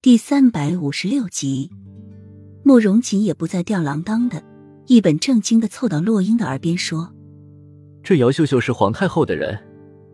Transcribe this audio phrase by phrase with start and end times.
[0.00, 1.72] 第三百五十六集，
[2.62, 4.40] 慕容锦也不再吊郎当的，
[4.86, 7.12] 一本正经的凑到洛英的耳边说
[8.00, 9.58] ：“这姚秀秀是皇太后的人，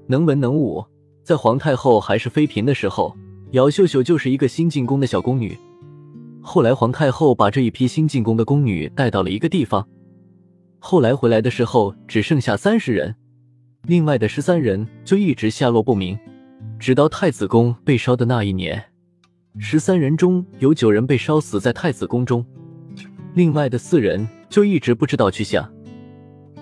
[0.07, 0.83] 能文能武，
[1.23, 3.15] 在皇太后还是妃嫔的时候，
[3.51, 5.55] 姚秀秀就是一个新进宫的小宫女。
[6.41, 9.87] 后来皇太后把这一批新进宫的宫女带到了一个地方，
[10.79, 13.15] 后来回来的时候只剩下三十人，
[13.83, 16.19] 另外的十三人就一直下落不明。”
[16.81, 18.83] 直到太子宫被烧的那一年，
[19.59, 22.45] 十三人中有九人被烧死在太子宫中，
[23.35, 25.73] 另外的四人就一直不知道去向。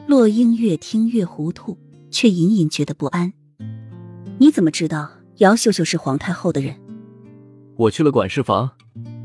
[0.06, 1.78] 洛英越听越糊涂，
[2.10, 3.32] 却隐隐觉得不安。
[4.36, 5.08] 你怎么知道
[5.38, 6.76] 姚秀秀是皇太后的人？
[7.76, 8.70] 我去了管事房，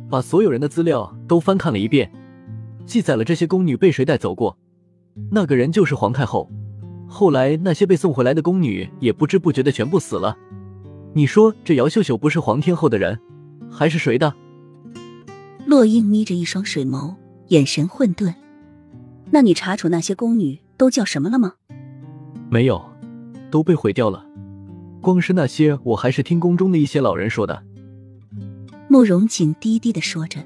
[0.09, 2.09] 把所有人的资料都翻看了一遍，
[2.85, 4.57] 记载了这些宫女被谁带走过，
[5.29, 6.49] 那个人就是皇太后。
[7.05, 10.37] 后来那些被送回来的宫女也不知不觉的全部死了。
[11.13, 13.19] 你说这姚秀秀不是皇天后的人，
[13.71, 14.33] 还是谁的？
[15.65, 17.15] 洛英眯着一双水眸，
[17.47, 18.33] 眼神混沌。
[19.31, 21.53] 那你查处那些宫女都叫什么了吗？
[22.49, 22.81] 没有，
[23.51, 24.25] 都被毁掉了。
[25.01, 27.61] 光是那些，我还是听宫中的一些老人说的。
[28.87, 30.39] 慕容锦低低的说着：“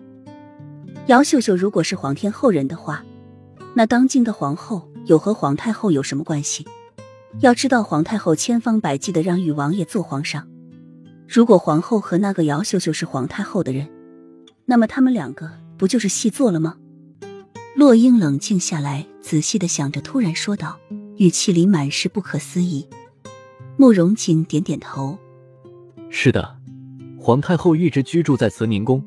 [1.08, 3.04] 姚秀秀如果是皇天后人的话，
[3.76, 6.66] 那当今的皇后有和皇太后有什么关系？
[7.40, 10.48] 要知道，皇太后千方百计的让誉王爷做皇上。”
[11.34, 13.88] 如果皇后和那个姚秀秀是皇太后的人，
[14.66, 16.76] 那么他们两个不就是戏做了吗？
[17.74, 20.78] 洛英冷静下来，仔细的想着，突然说道，
[21.16, 22.86] 语气里满是不可思议。
[23.78, 25.18] 慕容锦点点头
[26.12, 26.58] ：“是的，
[27.18, 29.02] 皇太后一直居住在慈宁宫，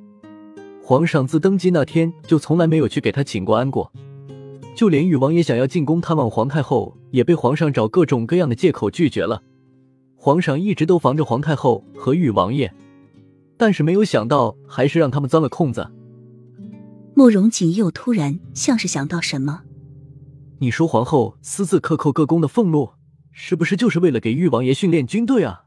[0.82, 3.92] 皇上自登基那天就从来没有去给她请过安过，
[4.74, 9.42] 就连誉王爷想要进宫探望皇太后，也被皇上找各种各样的借口拒绝了。”
[10.24, 12.72] 皇上一直都防着皇太后和裕王爷，
[13.58, 15.86] 但是没有想到，还是让他们钻了空子。
[17.14, 19.64] 慕容锦又突然像是想到什么，
[20.60, 22.92] 你说皇后私自克扣各宫的俸禄，
[23.32, 25.64] 是不是就是为了给誉王爷训练军队啊？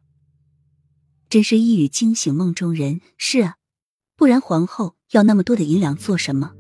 [1.30, 3.02] 真是一语惊醒梦中人。
[3.16, 3.58] 是啊，
[4.16, 6.54] 不然皇后要那么多的银两做什么？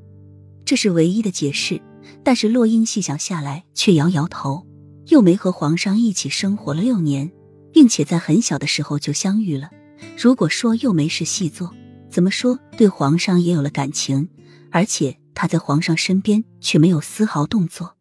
[0.64, 1.82] 这是唯一的解释。
[2.24, 4.68] 但是洛英细想下来，却摇摇头，
[5.08, 7.32] 又没和皇上一起生活了六年。
[7.78, 9.70] 并且在很小的时候就相遇了。
[10.18, 11.72] 如果说又没事细做，
[12.10, 14.30] 怎么说对皇上也有了感情？
[14.72, 17.96] 而且他在皇上身边却没有丝毫动作。